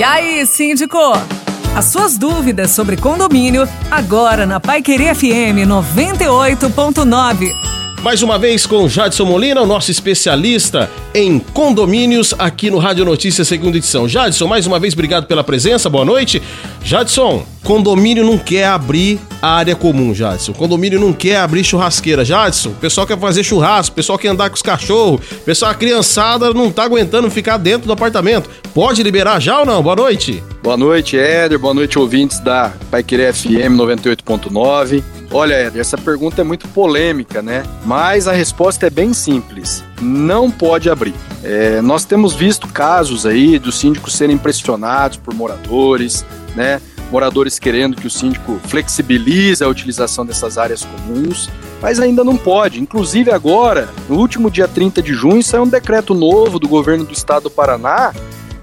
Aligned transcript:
E 0.00 0.02
aí, 0.02 0.46
síndico? 0.46 0.96
As 1.76 1.84
suas 1.84 2.16
dúvidas 2.16 2.70
sobre 2.70 2.96
condomínio, 2.96 3.68
agora 3.90 4.46
na 4.46 4.58
Pai 4.58 4.80
Querer 4.80 5.14
FM 5.14 5.68
98.9. 5.68 7.52
Mais 8.02 8.22
uma 8.22 8.38
vez 8.38 8.64
com 8.64 8.88
Jadson 8.88 9.26
Molina, 9.26 9.60
o 9.60 9.66
nosso 9.66 9.90
especialista 9.90 10.90
em 11.14 11.38
condomínios 11.38 12.34
aqui 12.38 12.70
no 12.70 12.78
Rádio 12.78 13.04
Notícias, 13.04 13.46
segunda 13.46 13.76
edição. 13.76 14.08
Jadson, 14.08 14.46
mais 14.46 14.66
uma 14.66 14.78
vez, 14.78 14.94
obrigado 14.94 15.26
pela 15.26 15.44
presença, 15.44 15.90
boa 15.90 16.06
noite. 16.06 16.42
Jadson, 16.82 17.44
condomínio 17.70 18.24
não 18.24 18.36
quer 18.36 18.64
abrir 18.64 19.20
a 19.40 19.54
área 19.54 19.76
comum, 19.76 20.12
Jadson. 20.12 20.52
Condomínio 20.52 20.98
não 20.98 21.12
quer 21.12 21.36
abrir 21.36 21.62
churrasqueira. 21.62 22.24
Jadson, 22.24 22.70
o 22.70 22.74
pessoal 22.74 23.06
quer 23.06 23.16
fazer 23.16 23.44
churrasco, 23.44 23.92
o 23.92 23.94
pessoal 23.94 24.18
quer 24.18 24.26
andar 24.26 24.50
com 24.50 24.56
os 24.56 24.62
cachorros, 24.62 25.20
o 25.30 25.44
pessoal, 25.44 25.70
a 25.70 25.74
criançada 25.74 26.52
não 26.52 26.72
tá 26.72 26.82
aguentando 26.82 27.30
ficar 27.30 27.58
dentro 27.58 27.86
do 27.86 27.92
apartamento. 27.92 28.50
Pode 28.74 29.04
liberar 29.04 29.38
já 29.38 29.60
ou 29.60 29.64
não? 29.66 29.80
Boa 29.84 29.94
noite. 29.94 30.42
Boa 30.64 30.76
noite, 30.76 31.16
Éder. 31.16 31.60
Boa 31.60 31.72
noite, 31.72 31.96
ouvintes 31.96 32.40
da 32.40 32.72
Pai 32.90 33.04
Querer 33.04 33.32
FM 33.32 33.76
98.9. 33.78 35.04
Olha, 35.30 35.54
Éder, 35.54 35.80
essa 35.80 35.96
pergunta 35.96 36.40
é 36.40 36.44
muito 36.44 36.66
polêmica, 36.68 37.40
né? 37.40 37.62
Mas 37.84 38.26
a 38.26 38.32
resposta 38.32 38.88
é 38.88 38.90
bem 38.90 39.14
simples. 39.14 39.84
Não 40.00 40.50
pode 40.50 40.90
abrir. 40.90 41.14
É, 41.44 41.80
nós 41.80 42.04
temos 42.04 42.34
visto 42.34 42.66
casos 42.66 43.24
aí 43.24 43.60
dos 43.60 43.78
síndicos 43.78 44.14
serem 44.14 44.36
pressionados 44.36 45.18
por 45.18 45.32
moradores, 45.34 46.26
né? 46.56 46.80
Moradores 47.10 47.58
querendo 47.58 47.96
que 47.96 48.06
o 48.06 48.10
síndico 48.10 48.60
flexibilize 48.64 49.62
a 49.62 49.68
utilização 49.68 50.24
dessas 50.24 50.56
áreas 50.56 50.84
comuns, 50.84 51.50
mas 51.82 51.98
ainda 51.98 52.22
não 52.22 52.36
pode. 52.36 52.80
Inclusive 52.80 53.30
agora, 53.30 53.88
no 54.08 54.16
último 54.16 54.50
dia 54.50 54.68
30 54.68 55.02
de 55.02 55.12
junho, 55.12 55.42
saiu 55.42 55.64
um 55.64 55.68
decreto 55.68 56.14
novo 56.14 56.58
do 56.58 56.68
governo 56.68 57.04
do 57.04 57.12
estado 57.12 57.44
do 57.44 57.50
Paraná 57.50 58.12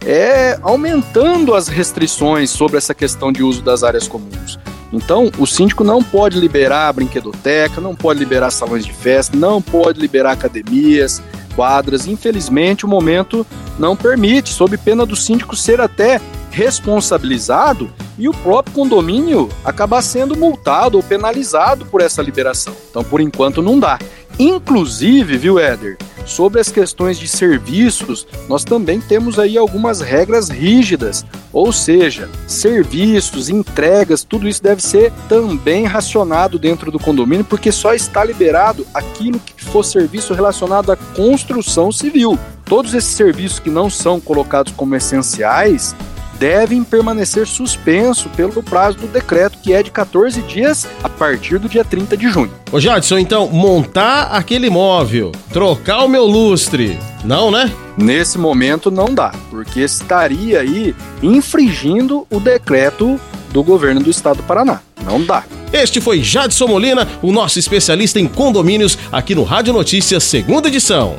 é 0.06 0.58
aumentando 0.62 1.54
as 1.54 1.68
restrições 1.68 2.50
sobre 2.50 2.78
essa 2.78 2.94
questão 2.94 3.30
de 3.30 3.44
uso 3.44 3.62
das 3.62 3.84
áreas 3.84 4.08
comuns. 4.08 4.58
Então, 4.94 5.30
o 5.38 5.46
síndico 5.46 5.84
não 5.84 6.02
pode 6.02 6.40
liberar 6.40 6.94
brinquedoteca, 6.94 7.82
não 7.82 7.94
pode 7.94 8.20
liberar 8.20 8.50
salões 8.52 8.86
de 8.86 8.94
festa, 8.94 9.36
não 9.36 9.62
pode 9.62 10.00
liberar 10.00 10.32
academias, 10.32 11.22
quadras. 11.58 12.08
Infelizmente, 12.08 12.86
o 12.86 12.88
momento 12.88 13.46
não 13.78 13.98
permite, 13.98 14.50
sob 14.50 14.78
pena 14.78 15.06
do 15.06 15.16
síndico 15.16 15.58
ser 15.58 15.82
até 15.82 16.22
responsabilizado 16.52 17.92
e 18.18 18.28
o 18.28 18.34
próprio 18.34 18.74
condomínio 18.74 19.50
acabar 19.64 20.02
sendo 20.02 20.36
multado 20.36 20.98
ou 20.98 21.04
penalizado 21.04 21.86
por 21.86 22.02
essa 22.02 22.22
liberação. 22.22 22.74
Então, 22.90 23.04
por 23.04 23.22
enquanto, 23.22 23.62
não 23.62 23.80
dá. 23.80 24.00
Inclusive, 24.40 25.38
viu, 25.38 25.58
Éder, 25.58 25.98
sobre 26.24 26.60
as 26.60 26.70
questões 26.70 27.18
de 27.18 27.28
serviços, 27.28 28.28
nós 28.48 28.64
também 28.64 29.00
temos 29.00 29.40
aí 29.40 29.58
algumas 29.58 30.00
regras 30.00 30.50
rígidas, 30.50 31.26
ou 31.52 31.72
seja, 31.72 32.30
serviços, 32.46 33.50
entregas, 33.50 34.24
tudo 34.24 34.48
isso 34.48 34.62
deve 34.62 34.82
ser 34.82 35.12
também 35.28 35.86
racionado 35.86 36.60
dentro 36.60 36.92
do 36.92 37.00
condomínio, 37.00 37.46
porque 37.46 37.72
só 37.72 37.94
está 37.94 38.24
liberado 38.24 38.86
aquilo 38.94 39.40
que 39.40 39.64
for 39.66 39.84
serviço 39.84 40.34
relacionado 40.34 40.92
à 40.92 40.96
construção 40.96 41.92
civil. 41.92 42.38
Todos 42.66 42.94
esses 42.94 43.16
serviços 43.16 43.60
que 43.60 43.70
não 43.70 43.90
são 43.90 44.20
colocados 44.20 44.74
como 44.74 44.96
essenciais, 44.96 45.96
devem 46.40 46.84
permanecer 46.84 47.48
suspenso 47.48 48.30
pelo 48.30 48.64
prazo 48.64 48.98
do 48.98 49.08
decreto, 49.08 49.58
que 49.60 49.74
é 49.74 49.82
de 49.82 49.92
14 49.92 50.42
dias 50.44 50.88
a 51.04 51.10
partir 51.10 51.60
do 51.60 51.70
dia 51.70 51.84
30 51.84 52.16
de 52.18 52.30
junho. 52.30 52.52
Ô 52.72 52.80
Jadson, 52.80 53.18
então, 53.18 53.48
montar 53.50 54.24
aquele 54.32 54.70
móvel, 54.70 55.32
trocar 55.52 56.04
o 56.04 56.08
meu 56.08 56.26
lustre, 56.26 57.00
não, 57.24 57.52
né? 57.52 57.72
Nesse 57.98 58.38
momento 58.38 58.92
não 58.92 59.14
dá, 59.14 59.34
porque 59.50 59.82
estaria 59.82 60.60
aí 60.60 60.96
infringindo 61.22 62.28
o 62.30 62.40
decreto 62.40 63.20
do 63.52 63.64
governo 63.64 64.02
do 64.02 64.10
estado 64.10 64.38
do 64.38 64.44
Paraná. 64.44 64.82
Não 65.04 65.24
dá. 65.24 65.44
Este 65.72 66.00
foi 66.00 66.22
Jadson 66.22 66.68
Molina, 66.68 67.08
o 67.22 67.32
nosso 67.32 67.60
especialista 67.60 68.20
em 68.20 68.28
condomínios 68.28 68.98
aqui 69.12 69.34
no 69.34 69.44
Rádio 69.44 69.74
Notícias, 69.74 70.24
segunda 70.24 70.68
edição. 70.68 71.16